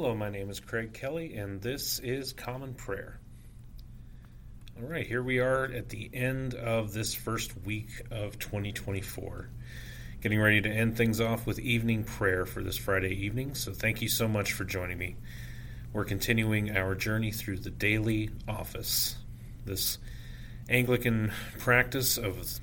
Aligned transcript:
Hello, 0.00 0.14
my 0.14 0.30
name 0.30 0.48
is 0.48 0.60
Craig 0.60 0.94
Kelly, 0.94 1.34
and 1.34 1.60
this 1.60 1.98
is 1.98 2.32
Common 2.32 2.72
Prayer. 2.72 3.18
All 4.80 4.86
right, 4.86 5.04
here 5.04 5.24
we 5.24 5.40
are 5.40 5.64
at 5.64 5.88
the 5.88 6.08
end 6.14 6.54
of 6.54 6.92
this 6.92 7.16
first 7.16 7.52
week 7.66 7.90
of 8.12 8.38
2024. 8.38 9.50
Getting 10.20 10.40
ready 10.40 10.60
to 10.60 10.68
end 10.68 10.96
things 10.96 11.20
off 11.20 11.48
with 11.48 11.58
evening 11.58 12.04
prayer 12.04 12.46
for 12.46 12.62
this 12.62 12.76
Friday 12.78 13.24
evening, 13.24 13.56
so 13.56 13.72
thank 13.72 14.00
you 14.00 14.08
so 14.08 14.28
much 14.28 14.52
for 14.52 14.62
joining 14.62 14.98
me. 14.98 15.16
We're 15.92 16.04
continuing 16.04 16.76
our 16.76 16.94
journey 16.94 17.32
through 17.32 17.58
the 17.58 17.70
daily 17.70 18.30
office, 18.46 19.16
this 19.64 19.98
Anglican 20.68 21.32
practice 21.58 22.18
of 22.18 22.60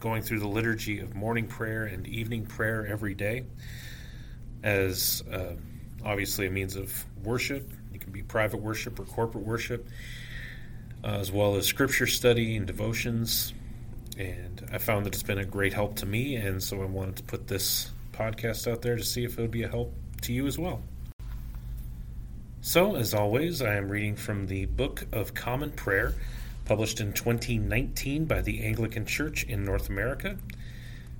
going 0.00 0.22
through 0.22 0.40
the 0.40 0.48
liturgy 0.48 1.00
of 1.00 1.14
morning 1.14 1.46
prayer 1.46 1.84
and 1.84 2.06
evening 2.08 2.46
prayer 2.46 2.86
every 2.86 3.12
day 3.12 3.44
as. 4.62 5.22
Uh, 5.30 5.56
obviously 6.04 6.46
a 6.46 6.50
means 6.50 6.76
of 6.76 7.04
worship. 7.22 7.70
It 7.92 8.00
can 8.00 8.12
be 8.12 8.22
private 8.22 8.60
worship 8.60 8.98
or 8.98 9.04
corporate 9.04 9.44
worship, 9.44 9.88
uh, 11.04 11.18
as 11.18 11.32
well 11.32 11.56
as 11.56 11.66
scripture 11.66 12.06
study 12.06 12.56
and 12.56 12.66
devotions. 12.66 13.52
And 14.18 14.68
I 14.72 14.78
found 14.78 15.06
that 15.06 15.14
it's 15.14 15.22
been 15.22 15.38
a 15.38 15.44
great 15.44 15.72
help 15.72 15.96
to 15.96 16.06
me, 16.06 16.36
and 16.36 16.62
so 16.62 16.82
I 16.82 16.86
wanted 16.86 17.16
to 17.16 17.22
put 17.22 17.46
this 17.46 17.90
podcast 18.12 18.70
out 18.70 18.82
there 18.82 18.96
to 18.96 19.04
see 19.04 19.24
if 19.24 19.38
it 19.38 19.42
would 19.42 19.50
be 19.50 19.62
a 19.62 19.68
help 19.68 19.94
to 20.22 20.32
you 20.32 20.46
as 20.46 20.58
well. 20.58 20.82
So, 22.60 22.96
as 22.96 23.14
always, 23.14 23.62
I 23.62 23.76
am 23.76 23.88
reading 23.88 24.16
from 24.16 24.48
the 24.48 24.66
Book 24.66 25.06
of 25.12 25.32
Common 25.32 25.70
Prayer, 25.70 26.14
published 26.64 27.00
in 27.00 27.12
2019 27.12 28.24
by 28.24 28.42
the 28.42 28.64
Anglican 28.64 29.06
Church 29.06 29.44
in 29.44 29.64
North 29.64 29.88
America. 29.88 30.36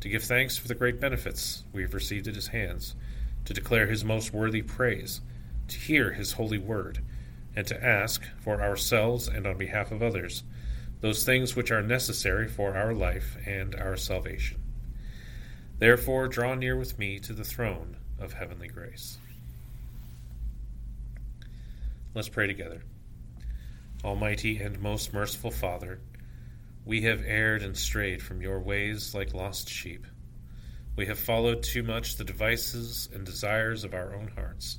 to 0.00 0.08
give 0.08 0.24
thanks 0.24 0.56
for 0.56 0.68
the 0.68 0.74
great 0.74 0.98
benefits 0.98 1.64
we 1.70 1.82
have 1.82 1.92
received 1.92 2.28
at 2.28 2.34
His 2.34 2.46
hands, 2.46 2.94
to 3.44 3.52
declare 3.52 3.88
His 3.88 4.06
most 4.06 4.32
worthy 4.32 4.62
praise, 4.62 5.20
to 5.68 5.78
hear 5.78 6.12
His 6.12 6.32
holy 6.32 6.56
word 6.56 7.00
and 7.54 7.66
to 7.66 7.84
ask, 7.84 8.22
for 8.40 8.62
ourselves 8.62 9.28
and 9.28 9.46
on 9.46 9.58
behalf 9.58 9.92
of 9.92 10.02
others, 10.02 10.42
those 11.00 11.24
things 11.24 11.56
which 11.56 11.70
are 11.70 11.82
necessary 11.82 12.48
for 12.48 12.76
our 12.76 12.94
life 12.94 13.36
and 13.46 13.74
our 13.74 13.96
salvation. 13.96 14.62
Therefore, 15.78 16.28
draw 16.28 16.54
near 16.54 16.76
with 16.76 16.98
me 16.98 17.18
to 17.20 17.32
the 17.32 17.44
throne 17.44 17.96
of 18.20 18.32
heavenly 18.32 18.68
grace. 18.68 19.18
Let's 22.14 22.28
pray 22.28 22.46
together. 22.46 22.82
Almighty 24.04 24.58
and 24.58 24.80
most 24.80 25.12
merciful 25.12 25.50
Father, 25.50 26.00
we 26.84 27.02
have 27.02 27.22
erred 27.26 27.62
and 27.62 27.76
strayed 27.76 28.22
from 28.22 28.42
your 28.42 28.60
ways 28.60 29.14
like 29.14 29.34
lost 29.34 29.68
sheep. 29.68 30.06
We 30.94 31.06
have 31.06 31.18
followed 31.18 31.62
too 31.62 31.82
much 31.82 32.16
the 32.16 32.24
devices 32.24 33.08
and 33.14 33.24
desires 33.24 33.84
of 33.84 33.94
our 33.94 34.14
own 34.14 34.28
hearts. 34.36 34.78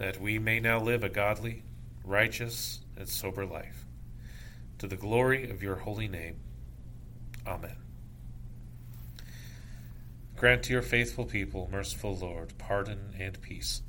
that 0.00 0.18
we 0.18 0.38
may 0.38 0.58
now 0.58 0.80
live 0.80 1.04
a 1.04 1.10
godly, 1.10 1.62
righteous, 2.06 2.80
and 2.96 3.06
sober 3.06 3.44
life. 3.44 3.84
To 4.78 4.86
the 4.86 4.96
glory 4.96 5.50
of 5.50 5.62
your 5.62 5.76
holy 5.76 6.08
name. 6.08 6.36
Amen. 7.46 7.76
Grant 10.36 10.62
to 10.62 10.72
your 10.72 10.80
faithful 10.80 11.26
people, 11.26 11.68
merciful 11.70 12.16
Lord, 12.16 12.54
pardon 12.56 13.14
and 13.18 13.38
peace, 13.42 13.82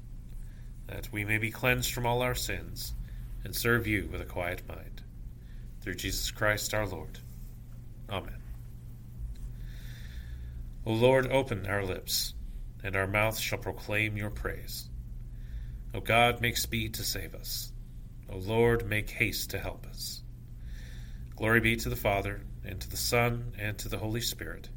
that 0.87 1.07
we 1.13 1.23
may 1.23 1.37
be 1.37 1.49
cleansed 1.49 1.93
from 1.93 2.05
all 2.05 2.21
our 2.21 2.35
sins 2.35 2.93
and 3.45 3.55
serve 3.55 3.87
you 3.87 4.09
with 4.11 4.19
a 4.19 4.25
quiet 4.25 4.67
mind. 4.67 5.03
Through 5.79 5.95
Jesus 5.95 6.29
Christ 6.29 6.73
our 6.73 6.85
Lord. 6.85 7.19
Amen. 8.09 8.35
O 10.85 10.91
Lord, 10.91 11.31
open 11.31 11.67
our 11.67 11.85
lips, 11.85 12.33
and 12.83 12.97
our 12.97 13.07
mouth 13.07 13.39
shall 13.39 13.59
proclaim 13.59 14.17
your 14.17 14.29
praise. 14.29 14.89
O 15.93 15.99
God, 15.99 16.41
make 16.41 16.57
speed 16.57 16.93
to 16.95 17.03
save 17.03 17.35
us. 17.35 17.71
O 18.29 18.37
Lord, 18.37 18.87
make 18.87 19.09
haste 19.09 19.49
to 19.49 19.59
help 19.59 19.85
us. 19.87 20.23
Glory 21.35 21.59
be 21.59 21.75
to 21.75 21.89
the 21.89 21.95
Father, 21.95 22.41
and 22.63 22.79
to 22.79 22.89
the 22.89 22.97
Son, 22.97 23.53
and 23.57 23.77
to 23.79 23.89
the 23.89 23.97
Holy 23.97 24.21
Spirit, 24.21 24.69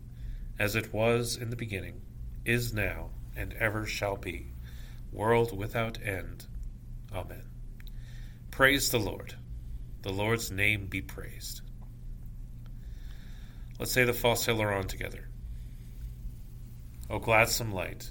as 0.59 0.75
it 0.75 0.93
was 0.93 1.37
in 1.37 1.51
the 1.51 1.57
beginning, 1.57 2.01
is 2.45 2.73
now, 2.73 3.11
and 3.37 3.53
ever 3.55 3.87
shall 3.87 4.17
be, 4.17 4.53
world 5.13 5.57
without 5.57 5.99
end. 6.03 6.47
Amen. 7.13 7.45
Praise 8.51 8.91
the 8.91 8.99
Lord. 8.99 9.35
The 10.03 10.13
Lord's 10.13 10.51
name 10.51 10.87
be 10.87 11.01
praised. 11.01 11.61
Let's 13.79 13.93
say 13.93 14.05
the 14.05 14.13
Phos 14.13 14.47
Hilaron 14.47 14.87
together. 14.87 15.29
O 17.11 17.19
gladsome 17.19 17.73
light, 17.73 18.11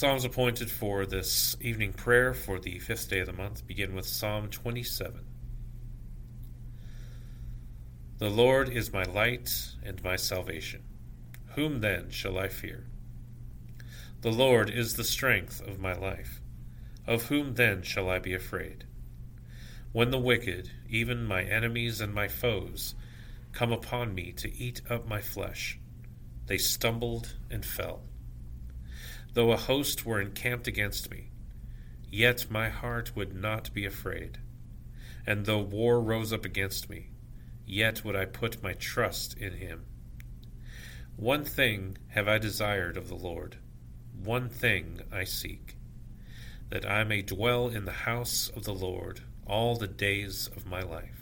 Psalms 0.00 0.24
appointed 0.24 0.70
for 0.70 1.04
this 1.04 1.58
evening 1.60 1.92
prayer 1.92 2.32
for 2.32 2.58
the 2.58 2.78
fifth 2.78 3.10
day 3.10 3.20
of 3.20 3.26
the 3.26 3.34
month 3.34 3.66
begin 3.66 3.94
with 3.94 4.06
Psalm 4.06 4.48
27. 4.48 5.26
The 8.16 8.30
Lord 8.30 8.70
is 8.70 8.94
my 8.94 9.02
light 9.02 9.52
and 9.84 10.02
my 10.02 10.16
salvation. 10.16 10.84
Whom 11.54 11.80
then 11.80 12.08
shall 12.08 12.38
I 12.38 12.48
fear? 12.48 12.86
The 14.22 14.32
Lord 14.32 14.70
is 14.70 14.94
the 14.94 15.04
strength 15.04 15.60
of 15.60 15.78
my 15.78 15.92
life. 15.92 16.40
Of 17.06 17.24
whom 17.24 17.56
then 17.56 17.82
shall 17.82 18.08
I 18.08 18.20
be 18.20 18.32
afraid? 18.32 18.86
When 19.92 20.10
the 20.10 20.18
wicked, 20.18 20.70
even 20.88 21.26
my 21.26 21.42
enemies 21.42 22.00
and 22.00 22.14
my 22.14 22.26
foes, 22.26 22.94
come 23.52 23.70
upon 23.70 24.14
me 24.14 24.32
to 24.38 24.50
eat 24.50 24.80
up 24.88 25.06
my 25.06 25.20
flesh. 25.20 25.78
They 26.46 26.56
stumbled 26.56 27.34
and 27.50 27.66
fell. 27.66 28.04
Though 29.34 29.52
a 29.52 29.56
host 29.56 30.04
were 30.04 30.20
encamped 30.20 30.66
against 30.66 31.10
me, 31.10 31.30
yet 32.08 32.50
my 32.50 32.68
heart 32.68 33.14
would 33.14 33.34
not 33.34 33.72
be 33.72 33.84
afraid. 33.84 34.38
And 35.26 35.46
though 35.46 35.60
war 35.60 36.00
rose 36.00 36.32
up 36.32 36.44
against 36.44 36.90
me, 36.90 37.10
yet 37.64 38.04
would 38.04 38.16
I 38.16 38.24
put 38.24 38.62
my 38.62 38.72
trust 38.72 39.36
in 39.36 39.54
him. 39.54 39.84
One 41.16 41.44
thing 41.44 41.98
have 42.08 42.26
I 42.26 42.38
desired 42.38 42.96
of 42.96 43.08
the 43.08 43.14
Lord, 43.14 43.56
one 44.22 44.48
thing 44.48 45.02
I 45.12 45.24
seek, 45.24 45.76
that 46.70 46.88
I 46.88 47.04
may 47.04 47.22
dwell 47.22 47.68
in 47.68 47.84
the 47.84 47.92
house 47.92 48.50
of 48.54 48.64
the 48.64 48.74
Lord 48.74 49.20
all 49.46 49.76
the 49.76 49.86
days 49.86 50.48
of 50.56 50.66
my 50.66 50.82
life 50.82 51.20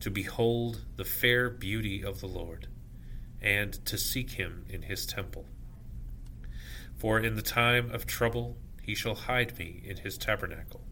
to 0.00 0.10
behold 0.10 0.82
the 0.96 1.04
fair 1.04 1.48
beauty 1.50 2.04
of 2.04 2.20
the 2.20 2.26
Lord, 2.26 2.68
and 3.40 3.72
to 3.86 3.96
seek 3.96 4.32
him 4.32 4.64
in 4.68 4.82
his 4.82 5.06
temple. 5.06 5.46
For 6.96 7.20
in 7.20 7.36
the 7.36 7.42
time 7.42 7.90
of 7.90 8.06
trouble 8.06 8.56
he 8.82 8.94
shall 8.94 9.14
hide 9.14 9.58
me 9.58 9.82
in 9.84 9.98
his 9.98 10.16
tabernacle. 10.16 10.82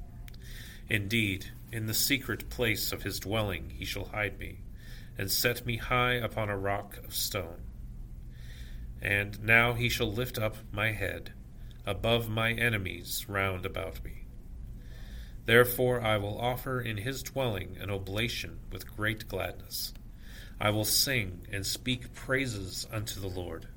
Indeed, 0.88 1.46
in 1.72 1.86
the 1.86 1.94
secret 1.94 2.50
place 2.50 2.92
of 2.92 3.02
his 3.02 3.18
dwelling 3.18 3.70
he 3.70 3.84
shall 3.84 4.06
hide 4.06 4.38
me, 4.38 4.60
and 5.16 5.30
set 5.30 5.64
me 5.64 5.76
high 5.76 6.14
upon 6.14 6.50
a 6.50 6.58
rock 6.58 6.98
of 6.98 7.14
stone. 7.14 7.62
And 9.00 9.42
now 9.42 9.72
he 9.72 9.88
shall 9.88 10.12
lift 10.12 10.38
up 10.38 10.56
my 10.72 10.92
head 10.92 11.32
above 11.86 12.28
my 12.28 12.52
enemies 12.52 13.26
round 13.28 13.66
about 13.66 14.02
me. 14.04 14.24
Therefore 15.46 16.00
I 16.00 16.16
will 16.16 16.38
offer 16.38 16.80
in 16.80 16.98
his 16.98 17.22
dwelling 17.22 17.76
an 17.78 17.90
oblation 17.90 18.60
with 18.72 18.96
great 18.96 19.28
gladness. 19.28 19.92
I 20.60 20.70
will 20.70 20.84
sing 20.84 21.46
and 21.52 21.66
speak 21.66 22.14
praises 22.14 22.86
unto 22.90 23.20
the 23.20 23.28
Lord. 23.28 23.68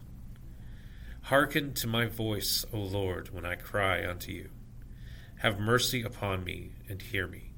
Hearken 1.27 1.74
to 1.75 1.88
my 1.88 2.06
voice, 2.06 2.65
O 2.74 2.77
Lord, 2.77 3.33
when 3.33 3.45
I 3.45 3.56
cry 3.56 4.07
unto 4.07 4.31
you. 4.31 4.50
Have 5.38 5.59
mercy 5.59 6.01
upon 6.01 6.44
me 6.44 6.71
and 6.89 7.01
hear 7.01 7.27
me. 7.27 7.51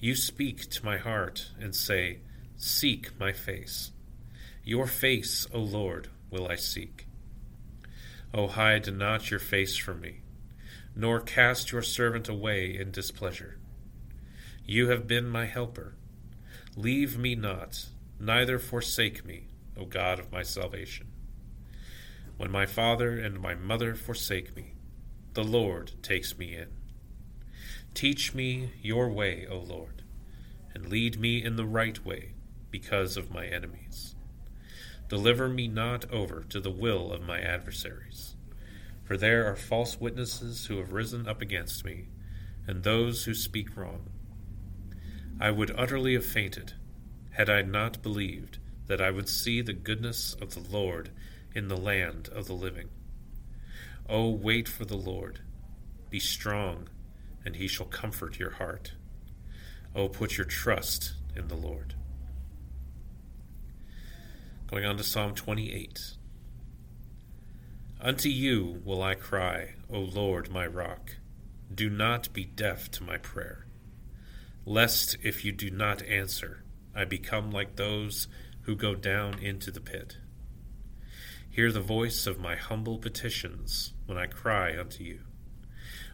You 0.00 0.14
speak 0.14 0.70
to 0.70 0.84
my 0.84 0.96
heart 0.96 1.50
and 1.60 1.74
say, 1.74 2.20
Seek 2.56 3.18
my 3.18 3.32
face. 3.32 3.92
Your 4.64 4.86
face, 4.86 5.46
O 5.52 5.60
Lord, 5.60 6.08
will 6.30 6.48
I 6.48 6.56
seek. 6.56 7.06
O 8.32 8.46
hide 8.46 8.92
not 8.94 9.30
your 9.30 9.40
face 9.40 9.76
from 9.76 10.00
me 10.00 10.22
nor 10.98 11.20
cast 11.20 11.70
your 11.70 11.80
servant 11.80 12.28
away 12.28 12.76
in 12.76 12.90
displeasure. 12.90 13.56
You 14.66 14.88
have 14.88 15.06
been 15.06 15.28
my 15.28 15.46
helper. 15.46 15.94
Leave 16.74 17.16
me 17.16 17.36
not, 17.36 17.86
neither 18.18 18.58
forsake 18.58 19.24
me, 19.24 19.46
O 19.76 19.84
God 19.84 20.18
of 20.18 20.32
my 20.32 20.42
salvation. 20.42 21.06
When 22.38 22.50
my 22.50 22.64
father 22.64 23.18
and 23.18 23.38
my 23.38 23.54
mother 23.54 23.94
forsake 23.94 24.56
me, 24.56 24.72
the 25.34 25.44
Lord 25.44 25.92
takes 26.02 26.38
me 26.38 26.56
in. 26.56 26.68
Teach 27.92 28.32
me 28.32 28.70
your 28.80 29.10
way, 29.10 29.46
O 29.46 29.58
Lord, 29.58 30.02
and 30.72 30.88
lead 30.88 31.20
me 31.20 31.44
in 31.44 31.56
the 31.56 31.66
right 31.66 32.02
way 32.02 32.32
because 32.70 33.18
of 33.18 33.30
my 33.30 33.44
enemies. 33.44 34.14
Deliver 35.08 35.50
me 35.50 35.68
not 35.68 36.10
over 36.10 36.42
to 36.44 36.58
the 36.58 36.70
will 36.70 37.12
of 37.12 37.20
my 37.20 37.40
adversaries 37.40 38.36
for 39.08 39.16
there 39.16 39.50
are 39.50 39.56
false 39.56 39.98
witnesses 39.98 40.66
who 40.66 40.76
have 40.76 40.92
risen 40.92 41.26
up 41.26 41.40
against 41.40 41.82
me, 41.82 42.08
and 42.66 42.82
those 42.82 43.24
who 43.24 43.32
speak 43.32 43.74
wrong. 43.74 44.10
I 45.40 45.50
would 45.50 45.72
utterly 45.74 46.12
have 46.12 46.26
fainted, 46.26 46.74
had 47.30 47.48
I 47.48 47.62
not 47.62 48.02
believed 48.02 48.58
that 48.86 49.00
I 49.00 49.10
would 49.10 49.30
see 49.30 49.62
the 49.62 49.72
goodness 49.72 50.34
of 50.34 50.52
the 50.52 50.60
Lord 50.70 51.08
in 51.54 51.68
the 51.68 51.76
land 51.76 52.28
of 52.28 52.46
the 52.46 52.52
living. 52.52 52.88
O 54.08 54.30
wait 54.30 54.68
for 54.68 54.84
the 54.84 54.96
Lord, 54.96 55.40
be 56.10 56.18
strong, 56.18 56.88
and 57.44 57.56
he 57.56 57.68
shall 57.68 57.86
comfort 57.86 58.38
your 58.38 58.52
heart. 58.52 58.92
O 59.94 60.08
put 60.08 60.36
your 60.36 60.46
trust 60.46 61.14
in 61.36 61.48
the 61.48 61.54
Lord. 61.56 61.94
Going 64.68 64.84
on 64.84 64.96
to 64.96 65.02
Psalm 65.02 65.34
28. 65.34 66.14
Unto 68.00 68.28
you 68.28 68.80
will 68.84 69.02
I 69.02 69.14
cry, 69.14 69.74
O 69.90 69.98
Lord 69.98 70.50
my 70.50 70.66
rock. 70.66 71.16
Do 71.74 71.90
not 71.90 72.32
be 72.32 72.44
deaf 72.44 72.90
to 72.92 73.02
my 73.02 73.18
prayer. 73.18 73.66
Lest, 74.64 75.16
if 75.22 75.44
you 75.44 75.52
do 75.52 75.70
not 75.70 76.02
answer, 76.02 76.62
I 76.94 77.04
become 77.04 77.50
like 77.50 77.76
those 77.76 78.28
who 78.62 78.76
go 78.76 78.94
down 78.94 79.38
into 79.38 79.70
the 79.70 79.80
pit. 79.80 80.18
Hear 81.58 81.72
the 81.72 81.80
voice 81.80 82.28
of 82.28 82.38
my 82.38 82.54
humble 82.54 82.98
petitions 82.98 83.92
when 84.06 84.16
I 84.16 84.26
cry 84.26 84.78
unto 84.78 85.02
you, 85.02 85.22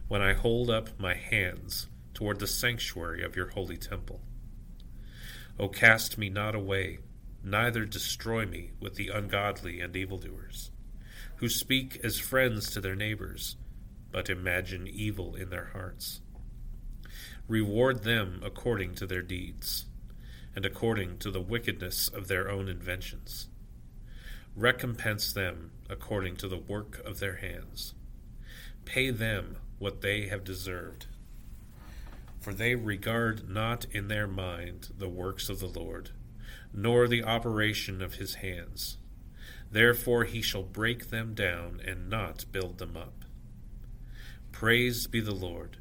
when 0.07 0.19
I 0.19 0.33
hold 0.33 0.71
up 0.71 0.99
my 0.99 1.13
hands 1.13 1.87
toward 2.15 2.39
the 2.39 2.47
sanctuary 2.47 3.23
of 3.23 3.35
your 3.35 3.49
holy 3.49 3.77
temple. 3.77 4.21
O 5.59 5.67
cast 5.67 6.17
me 6.17 6.29
not 6.29 6.55
away, 6.55 6.97
neither 7.43 7.85
destroy 7.85 8.47
me 8.47 8.71
with 8.79 8.95
the 8.95 9.09
ungodly 9.09 9.81
and 9.81 9.95
evildoers 9.95 10.71
who 11.35 11.47
speak 11.47 11.99
as 12.03 12.17
friends 12.17 12.71
to 12.71 12.81
their 12.81 12.95
neighbors, 12.95 13.55
but 14.11 14.31
imagine 14.31 14.87
evil 14.87 15.35
in 15.35 15.51
their 15.51 15.69
hearts. 15.73 16.21
Reward 17.47 18.01
them 18.01 18.41
according 18.43 18.95
to 18.95 19.05
their 19.05 19.21
deeds, 19.21 19.85
and 20.55 20.65
according 20.65 21.19
to 21.19 21.29
the 21.29 21.39
wickedness 21.39 22.07
of 22.07 22.29
their 22.29 22.49
own 22.49 22.67
inventions. 22.67 23.47
Recompense 24.55 25.33
them 25.33 25.71
according 25.89 26.37
to 26.37 26.47
the 26.47 26.57
work 26.57 27.01
of 27.05 27.19
their 27.19 27.35
hands. 27.35 27.93
Pay 28.85 29.09
them 29.09 29.57
what 29.79 30.01
they 30.01 30.27
have 30.27 30.43
deserved. 30.43 31.07
For 32.39 32.53
they 32.53 32.75
regard 32.75 33.49
not 33.49 33.85
in 33.91 34.07
their 34.07 34.27
mind 34.27 34.89
the 34.97 35.09
works 35.09 35.49
of 35.49 35.59
the 35.59 35.67
Lord, 35.67 36.11
nor 36.73 37.07
the 37.07 37.23
operation 37.23 38.01
of 38.01 38.15
his 38.15 38.35
hands. 38.35 38.97
Therefore 39.71 40.23
he 40.23 40.41
shall 40.41 40.63
break 40.63 41.09
them 41.09 41.33
down 41.33 41.81
and 41.85 42.09
not 42.09 42.45
build 42.51 42.77
them 42.77 42.95
up. 42.95 43.25
Praised 44.53 45.11
be 45.11 45.19
the 45.19 45.35
Lord, 45.35 45.77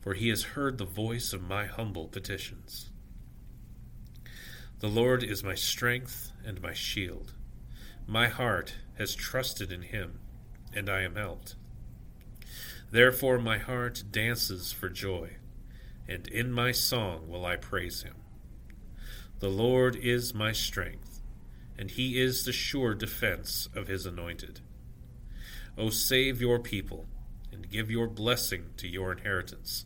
for 0.00 0.14
he 0.14 0.30
has 0.30 0.54
heard 0.54 0.78
the 0.78 0.86
voice 0.86 1.34
of 1.34 1.42
my 1.42 1.66
humble 1.66 2.08
petitions. 2.08 2.90
The 4.78 4.88
Lord 4.88 5.22
is 5.22 5.44
my 5.44 5.54
strength 5.54 6.32
and 6.44 6.62
my 6.62 6.72
shield. 6.72 7.34
My 8.06 8.28
heart 8.28 8.74
has 8.98 9.14
trusted 9.14 9.72
in 9.72 9.82
him, 9.82 10.20
and 10.72 10.88
I 10.88 11.02
am 11.02 11.16
helped. 11.16 11.56
Therefore 12.90 13.38
my 13.38 13.58
heart 13.58 14.04
dances 14.10 14.72
for 14.72 14.88
joy, 14.88 15.36
and 16.08 16.28
in 16.28 16.52
my 16.52 16.72
song 16.72 17.28
will 17.28 17.44
I 17.44 17.56
praise 17.56 18.02
him. 18.02 18.14
The 19.40 19.50
Lord 19.50 19.96
is 19.96 20.34
my 20.34 20.52
strength 20.52 21.16
and 21.78 21.90
he 21.90 22.20
is 22.20 22.44
the 22.44 22.52
sure 22.52 22.94
defense 22.94 23.68
of 23.74 23.88
his 23.88 24.06
anointed. 24.06 24.60
O 25.76 25.90
save 25.90 26.40
your 26.40 26.58
people, 26.58 27.06
and 27.52 27.70
give 27.70 27.90
your 27.90 28.06
blessing 28.06 28.70
to 28.78 28.88
your 28.88 29.12
inheritance. 29.12 29.84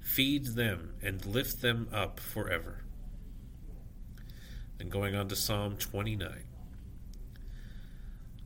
Feed 0.00 0.46
them 0.48 0.94
and 1.02 1.24
lift 1.24 1.62
them 1.62 1.88
up 1.92 2.20
forever. 2.20 2.82
And 4.78 4.90
going 4.90 5.14
on 5.14 5.28
to 5.28 5.36
Psalm 5.36 5.76
29. 5.76 6.44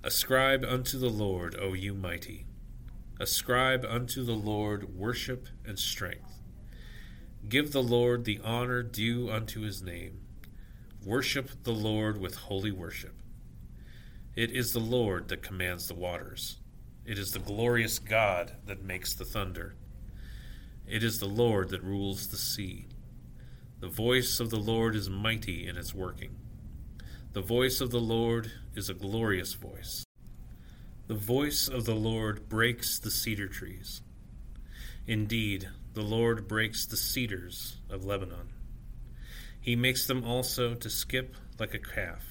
Ascribe 0.05 0.65
unto 0.65 0.97
the 0.97 1.11
Lord, 1.11 1.57
O 1.61 1.73
you 1.73 1.93
mighty. 1.93 2.47
Ascribe 3.19 3.85
unto 3.85 4.23
the 4.23 4.37
Lord 4.37 4.95
worship 4.95 5.49
and 5.67 5.77
strength. 5.77 6.41
Give 7.49 7.73
the 7.73 7.83
Lord 7.83 8.25
the 8.25 8.41
honor 8.45 8.85
due 8.85 9.29
unto 9.29 9.63
his 9.63 9.83
name. 9.83 10.21
Worship 11.05 11.51
the 11.65 11.73
Lord 11.73 12.21
with 12.21 12.37
holy 12.37 12.71
worship. 12.71 13.15
It 14.37 14.53
is 14.53 14.73
the 14.73 14.79
Lord 14.79 15.29
that 15.29 15.43
commands 15.43 15.89
the 15.89 15.95
waters. 15.95 16.59
It 17.05 17.19
is 17.19 17.33
the 17.33 17.41
glorious 17.41 17.99
God 17.99 18.53
that 18.67 18.85
makes 18.85 19.15
the 19.15 19.25
thunder. 19.25 19.75
It 20.87 21.03
is 21.03 21.19
the 21.19 21.27
Lord 21.27 21.71
that 21.71 21.83
rules 21.83 22.29
the 22.29 22.37
sea. 22.37 22.87
The 23.81 23.89
voice 23.89 24.39
of 24.39 24.51
the 24.51 24.61
Lord 24.61 24.95
is 24.95 25.11
mighty 25.11 25.67
in 25.67 25.77
its 25.77 25.93
working. 25.93 26.37
The 27.33 27.43
voice 27.43 27.81
of 27.81 27.91
the 27.91 28.01
Lord 28.01 28.53
is 28.79 28.89
a 28.89 28.95
glorious 28.95 29.53
voice. 29.55 30.07
The 31.09 31.15
voice 31.15 31.69
of 31.69 31.85
the 31.85 31.95
Lord 31.95 32.49
breaks 32.49 32.99
the 32.99 33.11
cedar 33.11 33.49
trees. 33.49 34.03
Indeed, 35.07 35.69
the 35.95 36.03
Lord 36.03 36.47
breaks 36.47 36.87
the 36.87 36.97
cedars 36.97 37.79
of 37.91 38.05
Lebanon. 38.05 38.51
He 39.61 39.75
makes 39.75 40.07
them 40.07 40.25
also 40.25 40.75
to 40.75 40.89
skip 40.89 41.35
like 41.59 41.75
a 41.75 41.79
calf, 41.79 42.25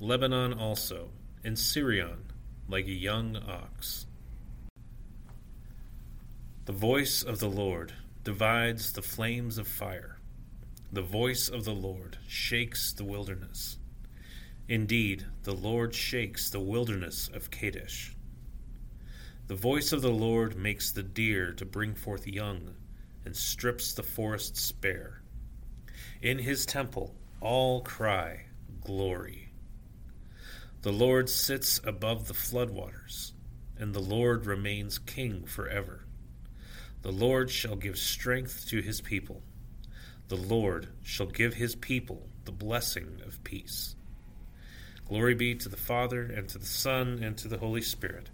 Lebanon 0.00 0.52
also, 0.52 1.10
and 1.44 1.56
Sirion 1.56 2.24
like 2.68 2.86
a 2.86 2.92
young 2.92 3.36
ox. 3.36 4.06
The 6.64 6.72
voice 6.72 7.22
of 7.22 7.38
the 7.38 7.48
Lord 7.48 7.92
divides 8.24 8.92
the 8.92 9.02
flames 9.02 9.56
of 9.56 9.68
fire. 9.68 10.18
The 10.92 11.02
voice 11.02 11.48
of 11.48 11.64
the 11.64 11.74
Lord 11.74 12.18
shakes 12.26 12.92
the 12.92 13.04
wilderness. 13.04 13.78
Indeed, 14.70 15.26
the 15.42 15.52
Lord 15.52 15.96
shakes 15.96 16.48
the 16.48 16.60
wilderness 16.60 17.28
of 17.34 17.50
Kadesh. 17.50 18.14
The 19.48 19.56
voice 19.56 19.92
of 19.92 20.00
the 20.00 20.12
Lord 20.12 20.54
makes 20.54 20.92
the 20.92 21.02
deer 21.02 21.52
to 21.54 21.64
bring 21.64 21.96
forth 21.96 22.24
young, 22.24 22.76
and 23.24 23.34
strips 23.34 23.94
the 23.94 24.04
forests 24.04 24.70
bare. 24.70 25.22
In 26.22 26.38
his 26.38 26.64
temple 26.64 27.16
all 27.40 27.80
cry, 27.80 28.44
Glory. 28.84 29.48
The 30.82 30.92
Lord 30.92 31.28
sits 31.28 31.80
above 31.82 32.28
the 32.28 32.34
floodwaters, 32.34 33.32
and 33.76 33.92
the 33.92 33.98
Lord 33.98 34.46
remains 34.46 35.00
king 35.00 35.46
forever. 35.46 36.04
The 37.02 37.10
Lord 37.10 37.50
shall 37.50 37.74
give 37.74 37.98
strength 37.98 38.68
to 38.68 38.80
his 38.80 39.00
people. 39.00 39.42
The 40.28 40.36
Lord 40.36 40.90
shall 41.02 41.26
give 41.26 41.54
his 41.54 41.74
people 41.74 42.28
the 42.44 42.52
blessing 42.52 43.20
of 43.26 43.42
peace. 43.42 43.96
Glory 45.10 45.34
be 45.34 45.56
to 45.56 45.68
the 45.68 45.76
Father, 45.76 46.22
and 46.22 46.48
to 46.48 46.56
the 46.56 46.64
Son, 46.64 47.18
and 47.20 47.36
to 47.36 47.48
the 47.48 47.58
Holy 47.58 47.82
Spirit, 47.82 48.30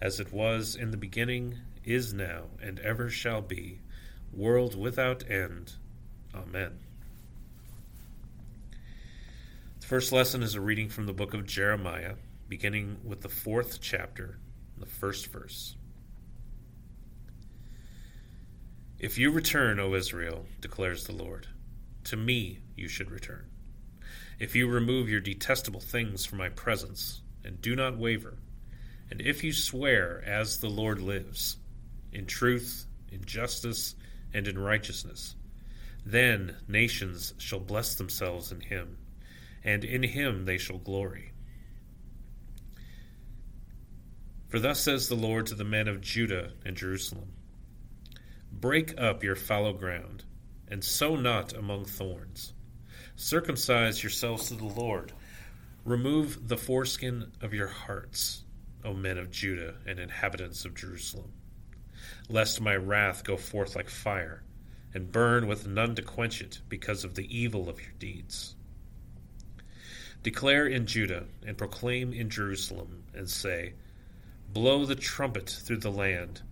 as 0.00 0.18
it 0.18 0.32
was 0.32 0.74
in 0.74 0.90
the 0.90 0.96
beginning, 0.96 1.58
is 1.84 2.14
now, 2.14 2.44
and 2.62 2.80
ever 2.80 3.10
shall 3.10 3.42
be, 3.42 3.80
world 4.32 4.74
without 4.74 5.30
end. 5.30 5.74
Amen. 6.34 6.78
The 9.80 9.86
first 9.86 10.12
lesson 10.12 10.42
is 10.42 10.54
a 10.54 10.62
reading 10.62 10.88
from 10.88 11.04
the 11.04 11.12
book 11.12 11.34
of 11.34 11.44
Jeremiah, 11.44 12.14
beginning 12.48 12.96
with 13.04 13.20
the 13.20 13.28
fourth 13.28 13.82
chapter, 13.82 14.38
the 14.78 14.86
first 14.86 15.26
verse. 15.26 15.76
If 18.98 19.18
you 19.18 19.30
return, 19.30 19.78
O 19.78 19.94
Israel, 19.94 20.46
declares 20.62 21.04
the 21.04 21.12
Lord, 21.12 21.48
to 22.04 22.16
me 22.16 22.60
you 22.74 22.88
should 22.88 23.10
return. 23.10 23.44
If 24.44 24.54
you 24.54 24.68
remove 24.68 25.08
your 25.08 25.22
detestable 25.22 25.80
things 25.80 26.26
from 26.26 26.36
my 26.36 26.50
presence, 26.50 27.22
and 27.42 27.62
do 27.62 27.74
not 27.74 27.96
waver, 27.96 28.36
and 29.10 29.22
if 29.22 29.42
you 29.42 29.54
swear 29.54 30.22
as 30.26 30.58
the 30.58 30.68
Lord 30.68 31.00
lives, 31.00 31.56
in 32.12 32.26
truth, 32.26 32.84
in 33.10 33.24
justice, 33.24 33.94
and 34.34 34.46
in 34.46 34.58
righteousness, 34.58 35.34
then 36.04 36.56
nations 36.68 37.32
shall 37.38 37.58
bless 37.58 37.94
themselves 37.94 38.52
in 38.52 38.60
him, 38.60 38.98
and 39.64 39.82
in 39.82 40.02
him 40.02 40.44
they 40.44 40.58
shall 40.58 40.76
glory. 40.76 41.32
For 44.48 44.58
thus 44.58 44.80
says 44.80 45.08
the 45.08 45.14
Lord 45.14 45.46
to 45.46 45.54
the 45.54 45.64
men 45.64 45.88
of 45.88 46.02
Judah 46.02 46.52
and 46.66 46.76
Jerusalem 46.76 47.32
Break 48.52 48.92
up 49.00 49.24
your 49.24 49.36
fallow 49.36 49.72
ground, 49.72 50.24
and 50.68 50.84
sow 50.84 51.16
not 51.16 51.54
among 51.54 51.86
thorns. 51.86 52.52
Circumcise 53.16 54.02
yourselves 54.02 54.48
to 54.48 54.54
the 54.54 54.64
Lord. 54.64 55.12
Remove 55.84 56.48
the 56.48 56.56
foreskin 56.56 57.32
of 57.40 57.54
your 57.54 57.68
hearts, 57.68 58.44
O 58.84 58.94
men 58.94 59.18
of 59.18 59.30
Judah 59.30 59.74
and 59.86 59.98
inhabitants 59.98 60.64
of 60.64 60.74
Jerusalem, 60.74 61.32
lest 62.28 62.60
my 62.60 62.74
wrath 62.74 63.24
go 63.24 63.36
forth 63.36 63.76
like 63.76 63.88
fire, 63.88 64.42
and 64.92 65.12
burn 65.12 65.46
with 65.46 65.66
none 65.66 65.94
to 65.94 66.02
quench 66.02 66.40
it 66.40 66.60
because 66.68 67.04
of 67.04 67.14
the 67.14 67.36
evil 67.36 67.68
of 67.68 67.80
your 67.80 67.92
deeds. 67.98 68.56
Declare 70.22 70.66
in 70.66 70.86
Judah 70.86 71.24
and 71.46 71.58
proclaim 71.58 72.12
in 72.12 72.30
Jerusalem, 72.30 73.04
and 73.14 73.28
say, 73.28 73.74
Blow 74.52 74.86
the 74.86 74.94
trumpet 74.94 75.48
through 75.48 75.78
the 75.78 75.90
land 75.90 76.42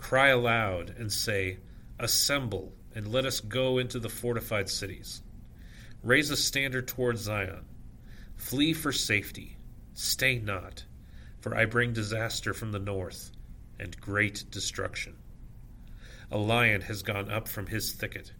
Cry 0.00 0.28
aloud 0.28 0.94
and 0.98 1.12
say, 1.12 1.58
Assemble, 1.98 2.72
and 2.94 3.06
let 3.06 3.26
us 3.26 3.40
go 3.40 3.76
into 3.76 3.98
the 3.98 4.08
fortified 4.08 4.70
cities. 4.70 5.20
Raise 6.02 6.30
a 6.30 6.36
standard 6.36 6.88
toward 6.88 7.18
Zion. 7.18 7.66
Flee 8.34 8.72
for 8.72 8.90
safety. 8.90 9.58
Stay 9.92 10.38
not, 10.38 10.84
for 11.40 11.54
I 11.54 11.66
bring 11.66 11.92
disaster 11.92 12.54
from 12.54 12.72
the 12.72 12.78
north 12.78 13.32
and 13.78 14.00
great 14.00 14.44
destruction. 14.50 15.16
A 16.30 16.38
lion 16.38 16.80
has 16.82 17.02
gone 17.02 17.30
up 17.30 17.48
from 17.48 17.66
his 17.66 17.92
thicket. 17.92 18.32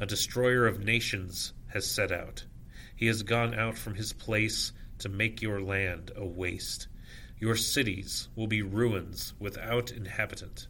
A 0.00 0.06
destroyer 0.06 0.66
of 0.66 0.84
nations 0.84 1.52
has 1.68 1.88
set 1.88 2.10
out. 2.10 2.44
He 2.96 3.06
has 3.06 3.22
gone 3.22 3.54
out 3.54 3.78
from 3.78 3.94
his 3.94 4.12
place 4.12 4.72
to 4.98 5.08
make 5.08 5.40
your 5.40 5.60
land 5.60 6.10
a 6.16 6.26
waste. 6.26 6.88
Your 7.38 7.54
cities 7.54 8.28
will 8.34 8.48
be 8.48 8.62
ruins 8.62 9.32
without 9.38 9.92
inhabitant. 9.92 10.66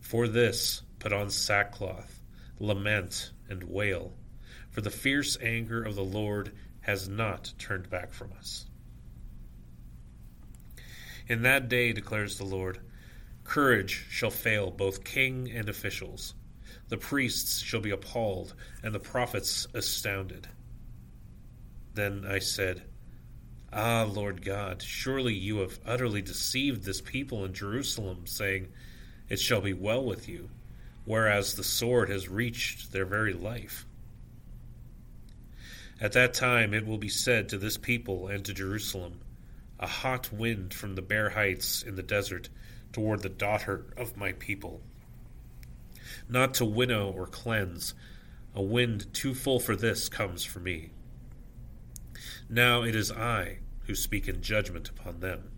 For 0.00 0.26
this 0.26 0.80
put 1.00 1.12
on 1.12 1.28
sackcloth, 1.28 2.22
lament, 2.58 3.32
and 3.50 3.62
wail, 3.64 4.14
for 4.74 4.80
the 4.80 4.90
fierce 4.90 5.38
anger 5.40 5.82
of 5.82 5.94
the 5.94 6.04
Lord 6.04 6.52
has 6.80 7.08
not 7.08 7.54
turned 7.58 7.88
back 7.88 8.12
from 8.12 8.32
us. 8.32 8.66
In 11.28 11.42
that 11.42 11.70
day, 11.70 11.92
declares 11.92 12.36
the 12.36 12.44
Lord, 12.44 12.80
courage 13.44 14.04
shall 14.10 14.30
fail 14.30 14.70
both 14.70 15.04
king 15.04 15.50
and 15.50 15.68
officials. 15.68 16.34
The 16.88 16.98
priests 16.98 17.62
shall 17.62 17.80
be 17.80 17.92
appalled, 17.92 18.54
and 18.82 18.94
the 18.94 19.00
prophets 19.00 19.66
astounded. 19.72 20.48
Then 21.94 22.26
I 22.28 22.40
said, 22.40 22.82
Ah, 23.72 24.02
Lord 24.02 24.44
God, 24.44 24.82
surely 24.82 25.34
you 25.34 25.58
have 25.58 25.78
utterly 25.86 26.20
deceived 26.20 26.82
this 26.82 27.00
people 27.00 27.44
in 27.44 27.54
Jerusalem, 27.54 28.26
saying, 28.26 28.68
it 29.28 29.40
shall 29.40 29.60
be 29.60 29.72
well 29.72 30.04
with 30.04 30.28
you, 30.28 30.50
whereas 31.04 31.54
the 31.54 31.64
sword 31.64 32.10
has 32.10 32.28
reached 32.28 32.92
their 32.92 33.06
very 33.06 33.32
life. 33.32 33.86
At 36.04 36.12
that 36.12 36.34
time 36.34 36.74
it 36.74 36.86
will 36.86 36.98
be 36.98 37.08
said 37.08 37.48
to 37.48 37.56
this 37.56 37.78
people 37.78 38.28
and 38.28 38.44
to 38.44 38.52
Jerusalem, 38.52 39.20
A 39.80 39.86
hot 39.86 40.30
wind 40.30 40.74
from 40.74 40.96
the 40.96 41.00
bare 41.00 41.30
heights 41.30 41.82
in 41.82 41.94
the 41.94 42.02
desert 42.02 42.50
toward 42.92 43.22
the 43.22 43.30
daughter 43.30 43.86
of 43.96 44.14
my 44.14 44.32
people. 44.32 44.82
Not 46.28 46.52
to 46.54 46.66
winnow 46.66 47.10
or 47.10 47.26
cleanse, 47.26 47.94
a 48.54 48.60
wind 48.60 49.14
too 49.14 49.32
full 49.32 49.58
for 49.58 49.74
this 49.74 50.10
comes 50.10 50.44
for 50.44 50.60
me. 50.60 50.90
Now 52.50 52.82
it 52.82 52.94
is 52.94 53.10
I 53.10 53.60
who 53.86 53.94
speak 53.94 54.28
in 54.28 54.42
judgment 54.42 54.90
upon 54.90 55.20
them. 55.20 55.52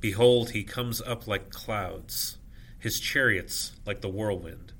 Behold, 0.00 0.50
he 0.50 0.64
comes 0.64 1.00
up 1.00 1.28
like 1.28 1.50
clouds, 1.50 2.38
his 2.76 2.98
chariots 2.98 3.76
like 3.86 4.00
the 4.00 4.08
whirlwind, 4.08 4.72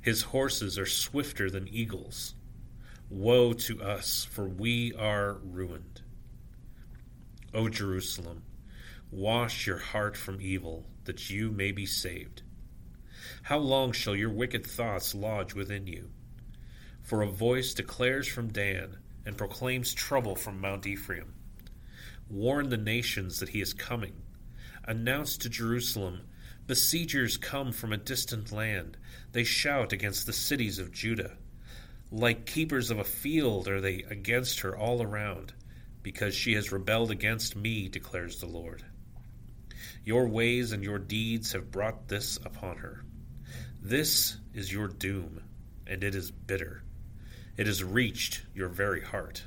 his 0.00 0.22
horses 0.22 0.78
are 0.78 0.86
swifter 0.86 1.50
than 1.50 1.66
eagles. 1.66 2.36
Woe 3.10 3.52
to 3.54 3.82
us, 3.82 4.24
for 4.24 4.48
we 4.48 4.94
are 4.94 5.34
ruined. 5.42 6.02
O 7.52 7.68
Jerusalem, 7.68 8.44
wash 9.10 9.66
your 9.66 9.78
heart 9.78 10.16
from 10.16 10.40
evil, 10.40 10.86
that 11.04 11.28
you 11.28 11.50
may 11.50 11.72
be 11.72 11.86
saved. 11.86 12.42
How 13.42 13.58
long 13.58 13.90
shall 13.90 14.14
your 14.14 14.30
wicked 14.30 14.64
thoughts 14.64 15.12
lodge 15.12 15.54
within 15.54 15.88
you? 15.88 16.10
For 17.02 17.22
a 17.22 17.26
voice 17.26 17.74
declares 17.74 18.28
from 18.28 18.52
Dan 18.52 18.98
and 19.26 19.36
proclaims 19.36 19.92
trouble 19.92 20.36
from 20.36 20.60
Mount 20.60 20.86
Ephraim. 20.86 21.34
Warn 22.28 22.68
the 22.68 22.76
nations 22.76 23.40
that 23.40 23.48
he 23.48 23.60
is 23.60 23.74
coming 23.74 24.22
Announce 24.84 25.36
to 25.38 25.48
Jerusalem, 25.48 26.20
Besiegers 26.68 27.36
come 27.36 27.72
from 27.72 27.92
a 27.92 27.96
distant 27.96 28.52
land. 28.52 28.96
They 29.32 29.42
shout 29.42 29.92
against 29.92 30.26
the 30.26 30.32
cities 30.32 30.78
of 30.78 30.92
Judah. 30.92 31.36
Like 32.10 32.46
keepers 32.46 32.90
of 32.90 32.98
a 32.98 33.04
field 33.04 33.68
are 33.68 33.80
they 33.80 34.02
against 34.08 34.60
her 34.60 34.76
all 34.76 35.02
around, 35.02 35.52
because 36.02 36.34
she 36.34 36.54
has 36.54 36.72
rebelled 36.72 37.10
against 37.10 37.56
me, 37.56 37.88
declares 37.88 38.40
the 38.40 38.46
Lord. 38.46 38.84
Your 40.04 40.26
ways 40.28 40.72
and 40.72 40.82
your 40.82 40.98
deeds 40.98 41.52
have 41.52 41.70
brought 41.70 42.08
this 42.08 42.36
upon 42.38 42.78
her. 42.78 43.04
This 43.80 44.36
is 44.54 44.72
your 44.72 44.88
doom, 44.88 45.42
and 45.86 46.02
it 46.02 46.14
is 46.14 46.30
bitter. 46.30 46.82
It 47.56 47.66
has 47.66 47.84
reached 47.84 48.42
your 48.54 48.68
very 48.68 49.02
heart. 49.02 49.44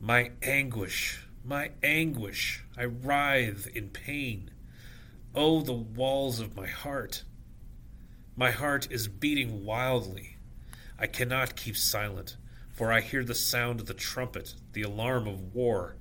My 0.00 0.30
anguish 0.42 1.26
my 1.46 1.70
anguish. 1.80 2.64
I 2.76 2.86
writhe 2.86 3.68
in 3.68 3.90
pain. 3.90 4.50
Oh, 5.34 5.60
the 5.60 5.72
walls 5.72 6.40
of 6.40 6.56
my 6.56 6.66
heart. 6.66 7.22
My 8.34 8.50
heart 8.50 8.88
is 8.90 9.06
beating 9.06 9.64
wildly. 9.64 10.35
I 10.98 11.06
cannot 11.06 11.56
keep 11.56 11.76
silent, 11.76 12.36
For 12.70 12.92
I 12.92 13.00
hear 13.00 13.24
the 13.24 13.34
sound 13.34 13.80
of 13.80 13.86
the 13.86 13.94
trumpet, 13.94 14.54
the 14.72 14.82
alarm 14.82 15.26
of 15.26 15.54
war. 15.54 15.96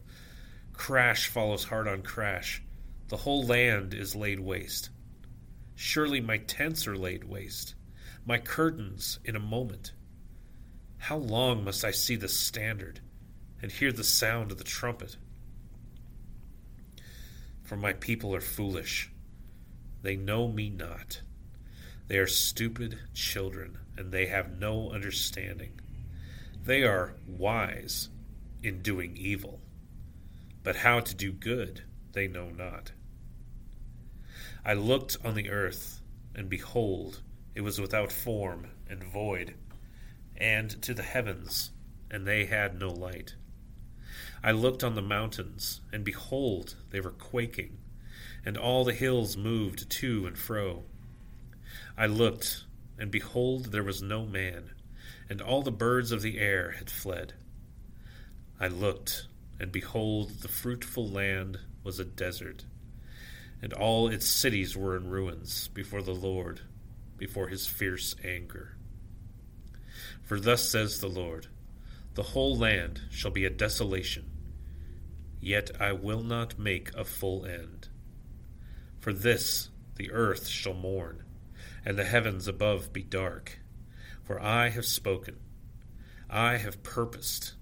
Crash 0.73 1.27
follows 1.27 1.65
hard 1.65 1.87
on 1.87 2.01
crash. 2.01 2.61
The 3.07 3.17
whole 3.17 3.45
land 3.45 3.93
is 3.93 4.15
laid 4.15 4.39
waste. 4.39 4.89
Surely 5.75 6.19
my 6.19 6.37
tents 6.37 6.87
are 6.87 6.97
laid 6.97 7.25
waste, 7.25 7.75
my 8.25 8.37
curtains 8.37 9.19
in 9.23 9.35
a 9.35 9.39
moment. 9.39 9.93
How 10.97 11.17
long 11.17 11.63
must 11.63 11.85
I 11.85 11.91
see 11.91 12.15
the 12.15 12.27
standard 12.27 13.01
and 13.61 13.71
hear 13.71 13.91
the 13.91 14.03
sound 14.03 14.51
of 14.51 14.57
the 14.57 14.63
trumpet? 14.63 15.17
For 17.63 17.75
my 17.75 17.93
people 17.93 18.33
are 18.35 18.41
foolish. 18.41 19.11
They 20.01 20.15
know 20.15 20.47
me 20.47 20.69
not. 20.69 21.21
They 22.07 22.17
are 22.17 22.27
stupid 22.27 22.99
children, 23.13 23.77
and 23.97 24.11
they 24.11 24.25
have 24.27 24.59
no 24.59 24.91
understanding. 24.91 25.79
They 26.63 26.83
are 26.83 27.15
wise 27.27 28.09
in 28.63 28.81
doing 28.81 29.15
evil, 29.15 29.61
but 30.63 30.77
how 30.77 30.99
to 30.99 31.15
do 31.15 31.31
good 31.31 31.83
they 32.13 32.27
know 32.27 32.49
not. 32.49 32.91
I 34.65 34.73
looked 34.73 35.17
on 35.23 35.35
the 35.35 35.49
earth, 35.49 36.01
and 36.33 36.49
behold, 36.49 37.21
it 37.53 37.61
was 37.61 37.79
without 37.79 38.11
form 38.11 38.67
and 38.89 39.03
void, 39.03 39.53
and 40.35 40.81
to 40.81 40.93
the 40.93 41.03
heavens, 41.03 41.71
and 42.09 42.25
they 42.25 42.45
had 42.45 42.79
no 42.79 42.89
light. 42.89 43.35
I 44.43 44.51
looked 44.51 44.83
on 44.83 44.95
the 44.95 45.01
mountains, 45.01 45.81
and 45.93 46.03
behold, 46.03 46.75
they 46.89 46.99
were 46.99 47.11
quaking, 47.11 47.77
and 48.43 48.57
all 48.57 48.83
the 48.83 48.93
hills 48.93 49.37
moved 49.37 49.89
to 49.89 50.25
and 50.25 50.37
fro. 50.37 50.83
I 51.97 52.07
looked, 52.07 52.65
and 52.97 53.11
behold, 53.11 53.71
there 53.71 53.83
was 53.83 54.01
no 54.01 54.25
man 54.25 54.71
and 55.29 55.41
all 55.41 55.61
the 55.61 55.71
birds 55.71 56.11
of 56.11 56.21
the 56.21 56.39
air 56.39 56.71
had 56.71 56.89
fled. 56.89 57.33
I 58.59 58.67
looked, 58.67 59.27
and 59.59 59.71
behold, 59.71 60.41
the 60.41 60.47
fruitful 60.47 61.09
land 61.09 61.59
was 61.83 61.99
a 61.99 62.05
desert, 62.05 62.65
and 63.61 63.73
all 63.73 64.07
its 64.07 64.27
cities 64.27 64.77
were 64.77 64.95
in 64.95 65.09
ruins 65.09 65.67
before 65.69 66.01
the 66.01 66.13
Lord, 66.13 66.61
before 67.17 67.47
his 67.47 67.67
fierce 67.67 68.15
anger. 68.23 68.77
For 70.23 70.39
thus 70.39 70.67
says 70.67 70.99
the 70.99 71.07
Lord 71.07 71.47
The 72.13 72.23
whole 72.23 72.57
land 72.57 73.01
shall 73.09 73.31
be 73.31 73.45
a 73.45 73.49
desolation, 73.49 74.29
yet 75.39 75.71
I 75.79 75.91
will 75.91 76.23
not 76.23 76.59
make 76.59 76.93
a 76.93 77.03
full 77.03 77.45
end. 77.45 77.89
For 78.99 79.11
this 79.11 79.69
the 79.95 80.11
earth 80.11 80.47
shall 80.47 80.73
mourn, 80.73 81.23
and 81.85 81.97
the 81.97 82.03
heavens 82.03 82.47
above 82.47 82.91
be 82.91 83.03
dark 83.03 83.59
for 84.25 84.41
I 84.41 84.69
have 84.69 84.87
spoken, 84.87 85.37
I 86.29 86.57
have 86.57 86.81
purposed, 86.81 87.53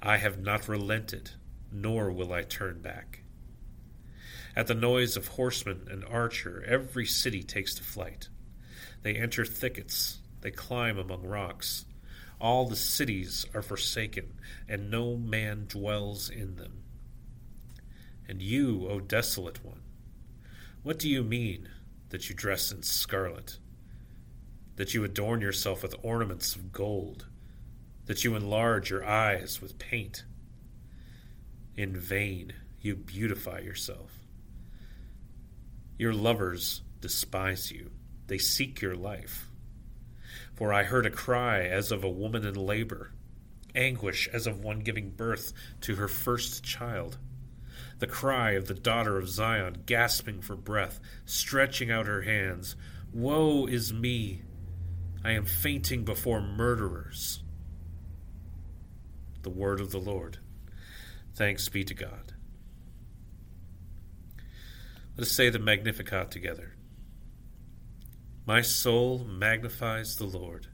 I 0.00 0.18
have 0.18 0.38
not 0.38 0.68
relented, 0.68 1.32
nor 1.72 2.12
will 2.12 2.32
I 2.32 2.42
turn 2.42 2.80
back. 2.80 3.22
At 4.54 4.68
the 4.68 4.74
noise 4.74 5.16
of 5.16 5.26
horseman 5.28 5.88
and 5.90 6.04
archer, 6.04 6.64
every 6.66 7.04
city 7.04 7.42
takes 7.42 7.74
to 7.74 7.82
flight. 7.82 8.28
They 9.02 9.16
enter 9.16 9.44
thickets, 9.44 10.20
they 10.40 10.52
climb 10.52 10.98
among 10.98 11.26
rocks. 11.26 11.84
All 12.40 12.68
the 12.68 12.76
cities 12.76 13.44
are 13.52 13.62
forsaken, 13.62 14.34
and 14.68 14.92
no 14.92 15.16
man 15.16 15.64
dwells 15.66 16.30
in 16.30 16.54
them. 16.54 16.84
And 18.28 18.40
you, 18.40 18.86
O 18.88 19.00
desolate 19.00 19.64
one, 19.64 19.82
what 20.84 21.00
do 21.00 21.08
you 21.08 21.24
mean 21.24 21.68
that 22.10 22.28
you 22.28 22.34
dress 22.34 22.72
in 22.72 22.82
scarlet? 22.82 23.58
that 24.78 24.94
you 24.94 25.02
adorn 25.02 25.40
yourself 25.40 25.82
with 25.82 25.94
ornaments 26.04 26.54
of 26.54 26.72
gold, 26.72 27.26
that 28.06 28.22
you 28.22 28.36
enlarge 28.36 28.90
your 28.90 29.04
eyes 29.04 29.60
with 29.60 29.76
paint. 29.76 30.24
In 31.76 31.96
vain 31.96 32.52
you 32.80 32.94
beautify 32.94 33.58
yourself. 33.58 34.20
Your 35.98 36.12
lovers 36.12 36.82
despise 37.00 37.72
you, 37.72 37.90
they 38.28 38.38
seek 38.38 38.80
your 38.80 38.94
life. 38.94 39.48
For 40.54 40.72
I 40.72 40.84
heard 40.84 41.06
a 41.06 41.10
cry 41.10 41.62
as 41.62 41.90
of 41.90 42.04
a 42.04 42.08
woman 42.08 42.46
in 42.46 42.54
labor, 42.54 43.10
anguish 43.74 44.28
as 44.32 44.46
of 44.46 44.62
one 44.62 44.78
giving 44.78 45.10
birth 45.10 45.52
to 45.80 45.96
her 45.96 46.08
first 46.08 46.62
child. 46.62 47.18
The 47.98 48.06
cry 48.06 48.52
of 48.52 48.66
the 48.66 48.74
daughter 48.74 49.18
of 49.18 49.28
Zion, 49.28 49.82
gasping 49.86 50.40
for 50.40 50.56
breath, 50.56 51.00
stretching 51.24 51.90
out 51.90 52.06
her 52.06 52.22
hands 52.22 52.76
Woe 53.12 53.66
is 53.66 53.92
me! 53.92 54.42
I 55.24 55.32
am 55.32 55.44
fainting 55.44 56.04
before 56.04 56.40
murderers. 56.40 57.42
The 59.42 59.50
word 59.50 59.80
of 59.80 59.90
the 59.90 59.98
Lord. 59.98 60.38
Thanks 61.34 61.68
be 61.68 61.84
to 61.84 61.94
God. 61.94 62.34
Let 65.16 65.26
us 65.26 65.32
say 65.32 65.50
the 65.50 65.58
Magnificat 65.58 66.30
together. 66.30 66.74
My 68.46 68.62
soul 68.62 69.24
magnifies 69.24 70.16
the 70.16 70.26
Lord, 70.26 70.68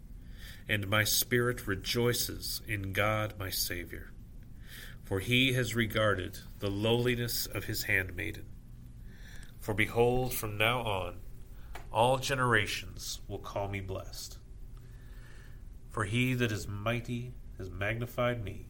and 0.68 0.88
my 0.88 1.04
spirit 1.04 1.66
rejoices 1.66 2.62
in 2.66 2.92
God 2.92 3.34
my 3.38 3.50
Saviour, 3.50 4.12
for 5.04 5.20
he 5.20 5.52
has 5.52 5.74
regarded 5.74 6.38
the 6.58 6.70
lowliness 6.70 7.46
of 7.46 7.64
his 7.64 7.84
handmaiden. 7.84 8.46
For 9.60 9.74
behold, 9.74 10.34
from 10.34 10.56
now 10.58 10.80
on, 10.80 11.16
all 11.92 12.18
generations 12.18 13.20
will 13.28 13.38
call 13.38 13.68
me 13.68 13.80
blessed. 13.80 14.38
For 15.90 16.04
he 16.04 16.34
that 16.34 16.50
is 16.50 16.66
mighty 16.66 17.34
has 17.58 17.70
magnified 17.70 18.42
me, 18.42 18.66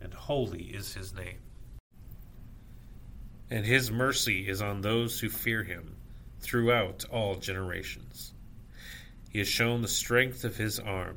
and 0.00 0.14
holy 0.14 0.62
is 0.62 0.94
his 0.94 1.12
name. 1.12 1.40
And 3.50 3.66
his 3.66 3.90
mercy 3.90 4.48
is 4.48 4.62
on 4.62 4.80
those 4.80 5.18
who 5.18 5.28
fear 5.28 5.64
him 5.64 5.96
throughout 6.38 7.04
all 7.10 7.34
generations. 7.34 8.32
He 9.28 9.38
has 9.38 9.48
shown 9.48 9.82
the 9.82 9.88
strength 9.88 10.44
of 10.44 10.56
his 10.56 10.78
arm. 10.78 11.16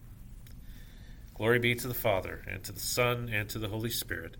Glory 1.41 1.57
be 1.57 1.73
to 1.73 1.87
the 1.87 1.95
Father, 1.95 2.43
and 2.45 2.63
to 2.63 2.71
the 2.71 2.79
Son, 2.79 3.27
and 3.33 3.49
to 3.49 3.57
the 3.57 3.69
Holy 3.69 3.89
Spirit, 3.89 4.37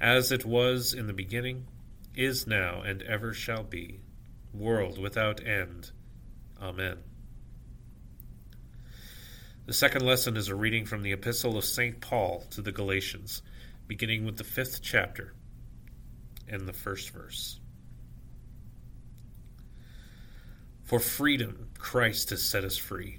as 0.00 0.30
it 0.30 0.44
was 0.44 0.94
in 0.94 1.08
the 1.08 1.12
beginning, 1.12 1.66
is 2.14 2.46
now, 2.46 2.80
and 2.80 3.02
ever 3.02 3.34
shall 3.34 3.64
be, 3.64 3.98
world 4.54 5.00
without 5.00 5.44
end. 5.44 5.90
Amen. 6.62 6.98
The 9.66 9.72
second 9.72 10.06
lesson 10.06 10.36
is 10.36 10.46
a 10.46 10.54
reading 10.54 10.86
from 10.86 11.02
the 11.02 11.10
Epistle 11.10 11.58
of 11.58 11.64
St. 11.64 12.00
Paul 12.00 12.44
to 12.50 12.62
the 12.62 12.70
Galatians, 12.70 13.42
beginning 13.88 14.24
with 14.24 14.36
the 14.36 14.44
fifth 14.44 14.80
chapter 14.80 15.34
and 16.46 16.68
the 16.68 16.72
first 16.72 17.10
verse. 17.10 17.58
For 20.84 21.00
freedom 21.00 21.70
Christ 21.78 22.30
has 22.30 22.44
set 22.44 22.62
us 22.62 22.76
free. 22.76 23.18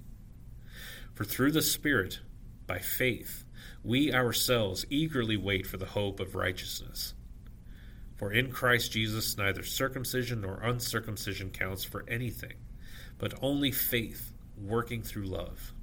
For 1.13 1.23
through 1.23 1.51
the 1.51 1.61
Spirit, 1.61 2.19
by 2.67 2.79
faith, 2.79 3.43
we 3.83 4.13
ourselves 4.13 4.85
eagerly 4.89 5.37
wait 5.37 5.67
for 5.67 5.77
the 5.77 5.87
hope 5.87 6.19
of 6.19 6.35
righteousness. 6.35 7.13
For 8.15 8.31
in 8.31 8.51
Christ 8.51 8.91
Jesus 8.91 9.37
neither 9.37 9.63
circumcision 9.63 10.41
nor 10.41 10.59
uncircumcision 10.61 11.49
counts 11.49 11.83
for 11.83 12.05
anything, 12.07 12.53
but 13.17 13.33
only 13.41 13.71
faith 13.71 14.31
working 14.57 15.01
through 15.01 15.25
love. 15.25 15.73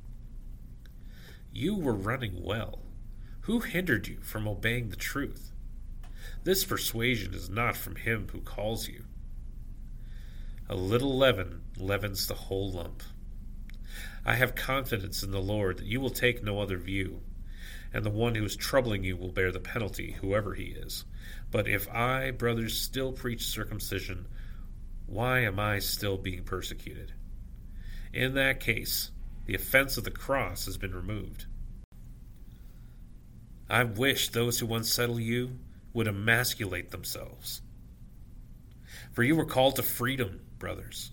You 1.52 1.74
were 1.76 1.94
running 1.94 2.42
well. 2.42 2.80
Who 3.42 3.60
hindered 3.60 4.06
you 4.06 4.18
from 4.20 4.46
obeying 4.46 4.90
the 4.90 4.96
truth? 4.96 5.52
This 6.44 6.64
persuasion 6.64 7.34
is 7.34 7.50
not 7.50 7.76
from 7.76 7.96
him 7.96 8.28
who 8.30 8.40
calls 8.40 8.88
you. 8.88 9.04
A 10.68 10.74
little 10.74 11.16
leaven 11.16 11.62
leavens 11.76 12.26
the 12.26 12.34
whole 12.34 12.70
lump. 12.70 13.02
I 14.28 14.34
have 14.34 14.54
confidence 14.54 15.22
in 15.22 15.30
the 15.30 15.40
Lord 15.40 15.78
that 15.78 15.86
you 15.86 16.02
will 16.02 16.10
take 16.10 16.44
no 16.44 16.60
other 16.60 16.76
view, 16.76 17.22
and 17.94 18.04
the 18.04 18.10
one 18.10 18.34
who 18.34 18.44
is 18.44 18.56
troubling 18.56 19.02
you 19.02 19.16
will 19.16 19.32
bear 19.32 19.50
the 19.50 19.58
penalty, 19.58 20.16
whoever 20.20 20.52
he 20.52 20.64
is. 20.64 21.06
But 21.50 21.66
if 21.66 21.88
I, 21.88 22.30
brothers, 22.32 22.78
still 22.78 23.10
preach 23.10 23.46
circumcision, 23.46 24.26
why 25.06 25.40
am 25.40 25.58
I 25.58 25.78
still 25.78 26.18
being 26.18 26.44
persecuted? 26.44 27.14
In 28.12 28.34
that 28.34 28.60
case, 28.60 29.12
the 29.46 29.54
offense 29.54 29.96
of 29.96 30.04
the 30.04 30.10
cross 30.10 30.66
has 30.66 30.76
been 30.76 30.94
removed. 30.94 31.46
I 33.70 33.84
wish 33.84 34.28
those 34.28 34.58
who 34.58 34.74
unsettle 34.74 35.18
you 35.18 35.58
would 35.94 36.06
emasculate 36.06 36.90
themselves. 36.90 37.62
For 39.10 39.22
you 39.22 39.36
were 39.36 39.46
called 39.46 39.76
to 39.76 39.82
freedom, 39.82 40.42
brothers. 40.58 41.12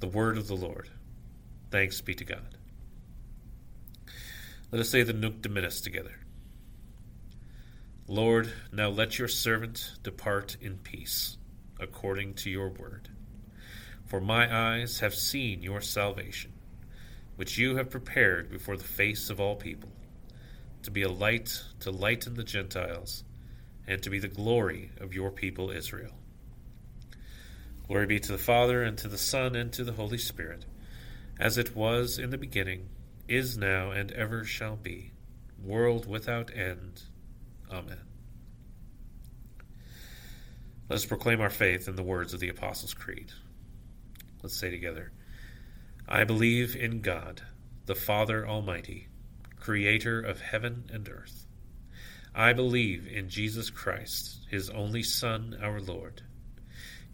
The 0.00 0.08
word 0.08 0.38
of 0.38 0.48
the 0.48 0.56
Lord. 0.56 0.88
Thanks 1.70 2.00
be 2.00 2.14
to 2.14 2.24
God. 2.24 2.56
Let 4.72 4.80
us 4.80 4.88
say 4.88 5.02
the 5.02 5.12
Nunc 5.12 5.42
Dimittis 5.42 5.82
together. 5.82 6.14
Lord, 8.06 8.50
now 8.72 8.88
let 8.88 9.18
your 9.18 9.28
servant 9.28 9.92
depart 10.02 10.56
in 10.60 10.78
peace, 10.78 11.36
according 11.78 12.34
to 12.34 12.50
your 12.50 12.70
word. 12.70 13.10
For 14.06 14.20
my 14.20 14.52
eyes 14.52 15.00
have 15.00 15.14
seen 15.14 15.62
your 15.62 15.82
salvation, 15.82 16.52
which 17.36 17.58
you 17.58 17.76
have 17.76 17.90
prepared 17.90 18.50
before 18.50 18.76
the 18.76 18.84
face 18.84 19.28
of 19.28 19.38
all 19.38 19.54
people, 19.54 19.92
to 20.82 20.90
be 20.90 21.02
a 21.02 21.10
light 21.10 21.62
to 21.80 21.90
lighten 21.90 22.34
the 22.34 22.42
Gentiles, 22.42 23.22
and 23.86 24.02
to 24.02 24.08
be 24.08 24.18
the 24.18 24.28
glory 24.28 24.92
of 24.98 25.14
your 25.14 25.30
people 25.30 25.70
Israel. 25.70 26.19
Glory 27.90 28.06
be 28.06 28.20
to 28.20 28.30
the 28.30 28.38
Father, 28.38 28.84
and 28.84 28.96
to 28.98 29.08
the 29.08 29.18
Son, 29.18 29.56
and 29.56 29.72
to 29.72 29.82
the 29.82 29.94
Holy 29.94 30.16
Spirit, 30.16 30.64
as 31.40 31.58
it 31.58 31.74
was 31.74 32.20
in 32.20 32.30
the 32.30 32.38
beginning, 32.38 32.88
is 33.26 33.58
now, 33.58 33.90
and 33.90 34.12
ever 34.12 34.44
shall 34.44 34.76
be, 34.76 35.10
world 35.60 36.06
without 36.06 36.56
end. 36.56 37.02
Amen. 37.68 37.98
Let 40.88 40.98
us 40.98 41.04
proclaim 41.04 41.40
our 41.40 41.50
faith 41.50 41.88
in 41.88 41.96
the 41.96 42.04
words 42.04 42.32
of 42.32 42.38
the 42.38 42.48
Apostles' 42.48 42.94
Creed. 42.94 43.32
Let's 44.40 44.56
say 44.56 44.70
together 44.70 45.10
I 46.08 46.22
believe 46.22 46.76
in 46.76 47.00
God, 47.00 47.42
the 47.86 47.96
Father 47.96 48.46
Almighty, 48.46 49.08
creator 49.58 50.20
of 50.20 50.40
heaven 50.40 50.84
and 50.92 51.08
earth. 51.08 51.44
I 52.36 52.52
believe 52.52 53.08
in 53.08 53.28
Jesus 53.28 53.68
Christ, 53.68 54.46
his 54.48 54.70
only 54.70 55.02
Son, 55.02 55.58
our 55.60 55.80
Lord 55.80 56.22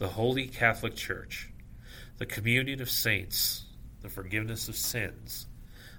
the 0.00 0.08
Holy 0.08 0.46
Catholic 0.46 0.96
Church, 0.96 1.50
the 2.16 2.24
communion 2.24 2.80
of 2.80 2.90
saints, 2.90 3.66
the 4.00 4.08
forgiveness 4.08 4.66
of 4.66 4.74
sins, 4.74 5.46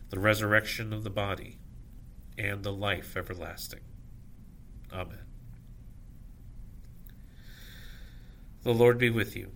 the 0.10 0.20
resurrection 0.20 0.92
of 0.92 1.04
the 1.04 1.12
body, 1.12 1.60
and 2.36 2.64
the 2.64 2.74
life 2.74 3.16
everlasting. 3.16 3.82
Amen. 4.92 5.20
The 8.64 8.74
Lord 8.74 8.98
be 8.98 9.12
with 9.12 9.36
you, 9.36 9.52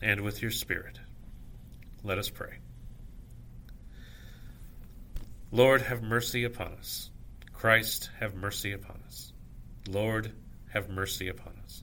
and 0.00 0.22
with 0.22 0.40
your 0.40 0.50
spirit. 0.50 0.98
Let 2.02 2.16
us 2.16 2.30
pray. 2.30 2.54
Lord, 5.52 5.82
have 5.82 6.02
mercy 6.02 6.44
upon 6.44 6.72
us. 6.72 7.10
Christ, 7.52 8.08
have 8.20 8.34
mercy 8.36 8.72
upon 8.72 9.02
us. 9.06 9.34
Lord, 9.86 10.32
have 10.70 10.88
mercy 10.88 11.28
upon 11.28 11.52
us. 11.62 11.82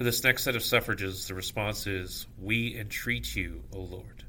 For 0.00 0.04
this 0.04 0.24
next 0.24 0.44
set 0.44 0.56
of 0.56 0.62
suffrages, 0.62 1.28
the 1.28 1.34
response 1.34 1.86
is 1.86 2.26
We 2.40 2.74
entreat 2.74 3.36
you, 3.36 3.64
O 3.70 3.80
Lord. 3.80 4.24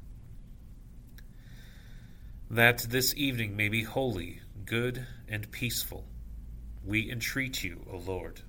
That 2.50 2.80
this 2.90 3.14
evening 3.16 3.56
may 3.56 3.70
be 3.70 3.82
holy, 3.82 4.42
good, 4.66 5.06
and 5.26 5.50
peaceful, 5.50 6.04
we 6.84 7.10
entreat 7.10 7.64
you, 7.64 7.86
O 7.90 7.96
Lord. 7.96 8.42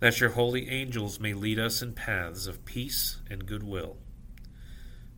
That 0.00 0.18
your 0.18 0.30
holy 0.30 0.66
angels 0.70 1.20
may 1.20 1.34
lead 1.34 1.58
us 1.58 1.82
in 1.82 1.92
paths 1.92 2.46
of 2.46 2.64
peace 2.64 3.18
and 3.28 3.44
goodwill, 3.44 3.98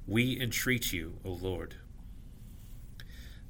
we 0.09 0.41
entreat 0.41 0.93
you, 0.93 1.21
O 1.25 1.31
Lord. 1.31 1.77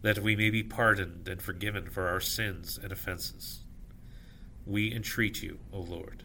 That 0.02 0.18
we 0.18 0.36
may 0.36 0.50
be 0.50 0.62
pardoned 0.62 1.26
and 1.26 1.40
forgiven 1.40 1.88
for 1.88 2.06
our 2.06 2.20
sins 2.20 2.78
and 2.82 2.92
offenses, 2.92 3.60
we 4.66 4.94
entreat 4.94 5.42
you, 5.42 5.58
O 5.72 5.80
Lord 5.80 6.24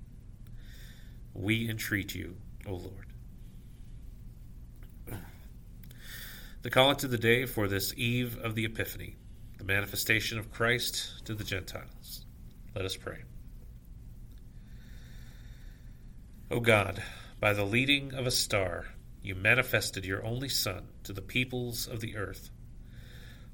we 1.33 1.69
entreat 1.69 2.13
you, 2.15 2.35
O 2.65 2.73
Lord. 2.73 3.07
The 6.61 6.69
collect 6.69 7.03
of 7.03 7.11
the 7.11 7.17
day 7.17 7.45
for 7.45 7.67
this 7.67 7.93
eve 7.97 8.37
of 8.43 8.53
the 8.53 8.65
Epiphany, 8.65 9.15
the 9.57 9.63
manifestation 9.63 10.37
of 10.37 10.51
Christ 10.51 11.25
to 11.25 11.33
the 11.33 11.43
Gentiles. 11.43 12.25
Let 12.75 12.85
us 12.85 12.95
pray. 12.95 13.23
O 16.51 16.59
God, 16.59 17.01
by 17.39 17.53
the 17.53 17.63
leading 17.63 18.13
of 18.13 18.27
a 18.27 18.31
star, 18.31 18.85
you 19.23 19.33
manifested 19.33 20.05
your 20.05 20.23
only 20.23 20.49
Son 20.49 20.89
to 21.03 21.13
the 21.13 21.21
peoples 21.21 21.87
of 21.87 21.99
the 21.99 22.15
earth. 22.15 22.51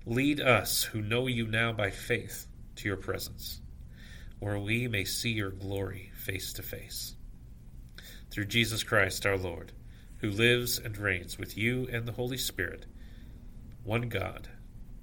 Lead 0.06 0.42
us, 0.42 0.84
who 0.84 1.02
know 1.02 1.28
you 1.28 1.48
now 1.48 1.72
by 1.72 1.92
faith, 1.92 2.48
to 2.76 2.88
your 2.88 2.98
presence, 2.98 3.62
where 4.40 4.60
we 4.60 4.88
may 4.88 5.06
see 5.06 5.32
your 5.32 5.52
glory 5.52 6.12
face 6.16 6.54
to 6.54 6.64
face 6.64 7.17
through 8.38 8.46
Jesus 8.46 8.84
Christ 8.84 9.26
our 9.26 9.36
Lord, 9.36 9.72
who 10.20 10.30
lives 10.30 10.78
and 10.78 10.96
reigns 10.96 11.40
with 11.40 11.58
you 11.58 11.90
and 11.92 12.06
the 12.06 12.12
Holy 12.12 12.38
Spirit, 12.38 12.86
one 13.84 14.10
God, 14.10 14.48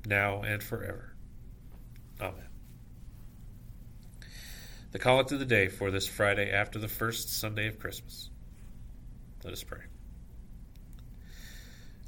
now 0.07 0.43
and 0.43 0.63
forever. 0.63 1.17
Amen. 2.21 2.47
The 4.93 5.01
collect 5.01 5.33
of 5.33 5.41
the 5.41 5.45
day 5.45 5.67
for 5.67 5.91
this 5.91 6.07
Friday 6.07 6.53
after 6.53 6.79
the 6.79 6.87
first 6.87 7.29
Sunday 7.29 7.67
of 7.67 7.81
Christmas. 7.81 8.31
Let 9.43 9.53
us 9.53 9.65
pray. 9.65 9.83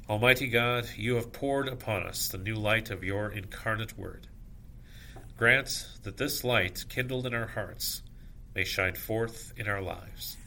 Almighty 0.09 0.47
God, 0.47 0.87
you 0.95 1.15
have 1.15 1.33
poured 1.33 1.67
upon 1.67 2.03
us 2.03 2.29
the 2.29 2.37
new 2.37 2.55
light 2.55 2.89
of 2.89 3.03
your 3.03 3.29
incarnate 3.29 3.97
Word. 3.97 4.27
Grant 5.35 5.89
that 6.03 6.15
this 6.15 6.45
light, 6.45 6.85
kindled 6.87 7.25
in 7.25 7.33
our 7.33 7.47
hearts, 7.47 8.01
may 8.55 8.63
shine 8.63 8.95
forth 8.95 9.51
in 9.57 9.67
our 9.67 9.81
lives 9.81 10.37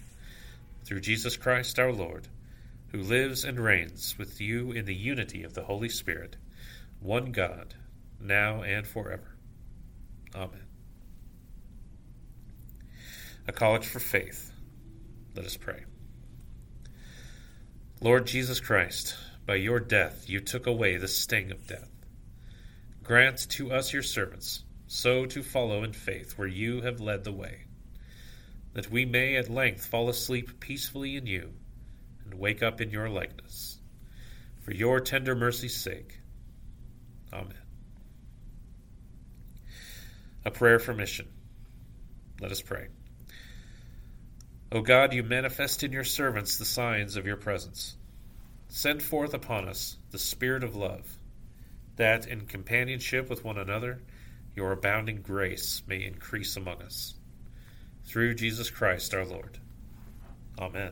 through 0.90 0.98
Jesus 0.98 1.37
Christ 1.37 1.79
our 1.79 1.92
Lord, 1.92 2.26
who 2.88 3.00
lives 3.00 3.44
and 3.44 3.61
reigns 3.61 4.16
with 4.18 4.40
you 4.40 4.72
in 4.72 4.87
the 4.87 4.94
unity 4.94 5.44
of 5.44 5.55
the 5.55 5.62
Holy 5.62 5.88
Spirit, 5.88 6.37
one 6.98 7.31
God, 7.31 7.76
now 8.20 8.62
and 8.62 8.85
forever. 8.85 9.37
Amen. 10.35 10.64
A 13.46 13.53
Collect 13.53 13.85
for 13.85 14.00
faith. 14.00 14.53
Let 15.37 15.44
us 15.44 15.57
pray. 15.57 15.85
Lord 18.00 18.26
Jesus 18.26 18.59
Christ, 18.59 19.14
by 19.46 19.55
your 19.55 19.79
death 19.79 20.29
you 20.29 20.40
took 20.40 20.66
away 20.66 20.96
the 20.96 21.07
sting 21.07 21.53
of 21.53 21.68
death. 21.68 21.92
Grant 23.05 23.48
to 23.50 23.70
us, 23.70 23.92
your 23.92 24.03
servants, 24.03 24.64
so 24.88 25.24
to 25.26 25.44
follow 25.44 25.85
in 25.85 25.92
faith 25.92 26.37
where 26.37 26.48
you 26.48 26.81
have 26.81 27.00
led 27.00 27.22
the 27.22 27.31
way 27.31 27.66
that 28.73 28.91
we 28.91 29.05
may 29.05 29.37
at 29.37 29.51
length 29.51 29.87
fall 29.87 30.09
asleep 30.09 30.61
peacefully 30.61 31.17
in 31.17 31.27
you 31.27 31.53
and 32.25 32.35
wake 32.35 32.63
up 32.63 32.81
in 32.81 32.91
your 32.91 33.09
likeness. 33.09 33.79
For 34.61 34.73
your 34.73 35.01
tender 35.01 35.35
mercy's 35.35 35.77
sake. 35.77 36.19
Amen. 37.33 37.55
A 40.45 40.51
prayer 40.51 40.79
for 40.79 40.95
mission. 40.95 41.29
Let 42.41 42.53
us 42.53 42.63
pray. 42.63 42.89
O 44.73 44.83
God, 44.83 45.13
you 45.13 45.23
manifest 45.23 45.83
in 45.83 45.93
your 45.93 46.05
servants 46.05 46.57
the 46.57 46.65
signs 46.65 47.17
of 47.17 47.27
your 47.27 47.37
presence. 47.37 47.97
Send 48.69 49.03
forth 49.03 49.35
upon 49.35 49.69
us 49.69 49.97
the 50.13 50.19
Spirit 50.19 50.63
of 50.63 50.77
love, 50.77 51.19
that 51.97 52.29
in 52.29 52.47
companionship 52.47 53.29
with 53.29 53.45
one 53.45 53.59
another 53.59 54.01
your 54.55 54.73
abounding 54.73 55.23
grace 55.23 55.83
may 55.89 56.05
increase 56.05 56.57
among 56.57 56.83
us 56.83 57.15
through 58.11 58.35
Jesus 58.35 58.70
Christ 58.70 59.14
our 59.14 59.25
Lord. 59.25 59.57
Amen. 60.59 60.90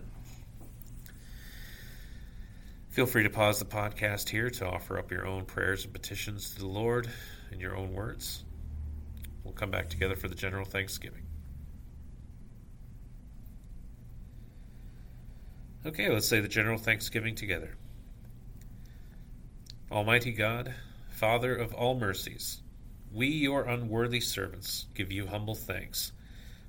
Feel 2.91 3.07
free 3.07 3.25
to 3.25 3.31
pause 3.31 3.59
the 3.59 3.65
podcast 3.65 4.29
here 4.29 4.49
to 4.51 4.69
offer 4.69 5.01
up 5.01 5.11
your 5.11 5.27
own 5.27 5.45
prayers 5.45 5.83
and 5.85 5.93
petitions 5.93 6.55
to 6.55 6.61
the 6.61 6.69
Lord 6.69 7.11
in 7.51 7.59
your 7.59 7.77
own 7.77 7.93
words. 7.93 8.45
We'll 9.43 9.53
come 9.53 9.73
back 9.73 9.89
together 9.89 10.15
for 10.15 10.29
the 10.29 10.37
general 10.37 10.65
thanksgiving. 10.65 11.25
Okay, 15.85 16.09
let's 16.11 16.29
say 16.29 16.39
the 16.39 16.47
general 16.47 16.79
thanksgiving 16.79 17.35
together. 17.35 17.75
Almighty 19.91 20.31
God, 20.31 20.73
Father 21.11 21.57
of 21.57 21.75
all 21.75 21.99
mercies, 21.99 22.63
we, 23.13 23.27
your 23.27 23.65
unworthy 23.65 24.21
servants, 24.21 24.87
give 24.95 25.11
you 25.11 25.27
humble 25.27 25.57
thanks 25.57 26.13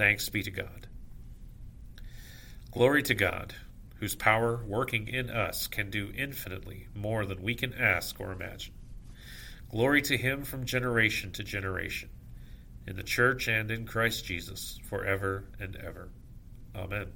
Thanks 0.00 0.30
be 0.30 0.42
to 0.44 0.50
God. 0.50 0.86
Glory 2.72 3.02
to 3.02 3.14
God, 3.14 3.54
whose 3.96 4.14
power 4.14 4.64
working 4.66 5.08
in 5.08 5.28
us 5.28 5.66
can 5.66 5.90
do 5.90 6.10
infinitely 6.16 6.86
more 6.94 7.26
than 7.26 7.42
we 7.42 7.54
can 7.54 7.74
ask 7.74 8.18
or 8.18 8.32
imagine. 8.32 8.72
Glory 9.70 10.00
to 10.00 10.16
him 10.16 10.42
from 10.42 10.64
generation 10.64 11.32
to 11.32 11.44
generation, 11.44 12.08
in 12.86 12.96
the 12.96 13.02
church 13.02 13.46
and 13.46 13.70
in 13.70 13.84
Christ 13.84 14.24
Jesus, 14.24 14.80
forever 14.88 15.44
and 15.60 15.76
ever. 15.76 16.08
Amen. 16.74 17.08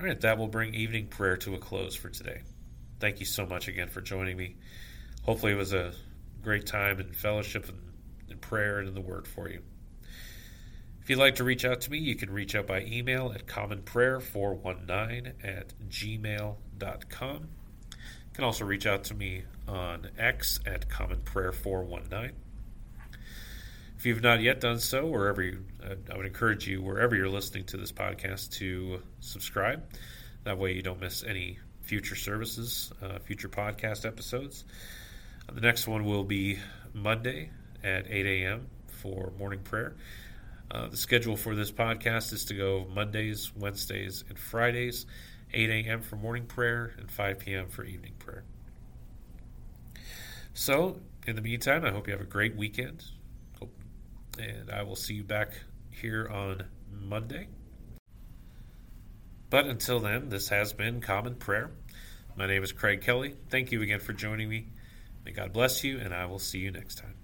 All 0.00 0.06
right, 0.06 0.20
that 0.20 0.36
will 0.36 0.48
bring 0.48 0.74
evening 0.74 1.06
prayer 1.06 1.36
to 1.36 1.54
a 1.54 1.58
close 1.58 1.94
for 1.94 2.08
today. 2.08 2.42
Thank 2.98 3.20
you 3.20 3.26
so 3.26 3.46
much 3.46 3.68
again 3.68 3.88
for 3.88 4.00
joining 4.00 4.36
me. 4.36 4.56
Hopefully, 5.22 5.52
it 5.52 5.58
was 5.58 5.72
a 5.72 5.92
great 6.42 6.66
time 6.66 6.98
in 6.98 7.12
fellowship 7.12 7.68
and 7.68 7.89
in 8.30 8.38
prayer 8.38 8.78
and 8.78 8.88
in 8.88 8.94
the 8.94 9.00
Word 9.00 9.26
for 9.26 9.48
you. 9.48 9.62
If 11.02 11.08
you'd 11.08 11.18
like 11.18 11.36
to 11.36 11.44
reach 11.44 11.64
out 11.64 11.80
to 11.82 11.90
me, 11.90 11.98
you 11.98 12.14
can 12.14 12.30
reach 12.30 12.54
out 12.54 12.66
by 12.66 12.82
email 12.82 13.32
at 13.34 13.46
commonprayer419 13.46 15.32
at 15.42 15.72
gmail.com. 15.88 17.48
You 17.90 18.34
can 18.34 18.44
also 18.44 18.64
reach 18.64 18.86
out 18.86 19.04
to 19.04 19.14
me 19.14 19.42
on 19.66 20.10
X 20.18 20.60
at 20.66 20.88
commonprayer419. 20.88 22.32
If 23.96 24.06
you've 24.06 24.22
not 24.22 24.40
yet 24.40 24.60
done 24.60 24.78
so, 24.78 25.06
wherever 25.06 25.42
you, 25.42 25.64
uh, 25.84 25.94
I 26.10 26.16
would 26.16 26.26
encourage 26.26 26.66
you, 26.66 26.80
wherever 26.80 27.14
you're 27.14 27.28
listening 27.28 27.64
to 27.64 27.76
this 27.76 27.92
podcast, 27.92 28.52
to 28.58 29.02
subscribe. 29.20 29.82
That 30.44 30.58
way 30.58 30.72
you 30.72 30.82
don't 30.82 31.00
miss 31.00 31.22
any 31.22 31.58
future 31.82 32.16
services, 32.16 32.92
uh, 33.02 33.18
future 33.18 33.48
podcast 33.48 34.06
episodes. 34.06 34.64
The 35.52 35.60
next 35.60 35.88
one 35.88 36.04
will 36.04 36.24
be 36.24 36.58
Monday 36.94 37.50
at 37.82 38.06
8 38.08 38.26
a.m. 38.26 38.66
for 38.86 39.32
morning 39.38 39.60
prayer. 39.60 39.96
Uh, 40.70 40.88
the 40.88 40.96
schedule 40.96 41.36
for 41.36 41.54
this 41.54 41.72
podcast 41.72 42.32
is 42.32 42.44
to 42.46 42.54
go 42.54 42.86
Mondays, 42.94 43.52
Wednesdays, 43.56 44.24
and 44.28 44.38
Fridays, 44.38 45.06
8 45.52 45.70
a.m. 45.70 46.00
for 46.00 46.16
morning 46.16 46.46
prayer 46.46 46.92
and 46.98 47.10
5 47.10 47.38
p.m. 47.40 47.68
for 47.68 47.84
evening 47.84 48.14
prayer. 48.18 48.44
So, 50.54 51.00
in 51.26 51.36
the 51.36 51.42
meantime, 51.42 51.84
I 51.84 51.90
hope 51.90 52.06
you 52.06 52.12
have 52.12 52.20
a 52.20 52.24
great 52.24 52.56
weekend 52.56 53.04
and 54.40 54.70
I 54.70 54.82
will 54.82 54.96
see 54.96 55.14
you 55.14 55.24
back 55.24 55.52
here 55.90 56.28
on 56.28 56.64
Monday. 56.90 57.48
But 59.48 59.66
until 59.66 60.00
then, 60.00 60.28
this 60.28 60.48
has 60.48 60.72
been 60.72 61.00
Common 61.00 61.34
Prayer. 61.34 61.70
My 62.36 62.46
name 62.46 62.62
is 62.62 62.72
Craig 62.72 63.00
Kelly. 63.00 63.34
Thank 63.48 63.72
you 63.72 63.82
again 63.82 64.00
for 64.00 64.12
joining 64.12 64.48
me. 64.48 64.68
May 65.24 65.32
God 65.32 65.52
bless 65.52 65.82
you, 65.84 65.98
and 65.98 66.14
I 66.14 66.26
will 66.26 66.38
see 66.38 66.60
you 66.60 66.70
next 66.70 66.98
time. 66.98 67.19